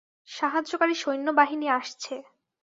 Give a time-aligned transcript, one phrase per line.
[0.29, 2.15] সাহায্যকারী সৈন্যবাহিনী আসছে।